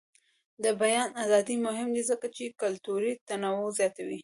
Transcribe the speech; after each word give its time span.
د 0.63 0.65
بیان 0.81 1.09
ازادي 1.23 1.55
مهمه 1.65 1.93
ده 1.95 2.03
ځکه 2.09 2.27
چې 2.35 2.55
کلتوري 2.61 3.11
تنوع 3.27 3.67
زیاتوي. 3.79 4.19